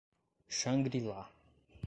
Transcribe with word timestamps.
Xangri-lá 0.59 1.21